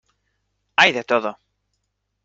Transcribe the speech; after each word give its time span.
hay 0.77 0.93
de 0.93 1.03
todo. 1.03 1.37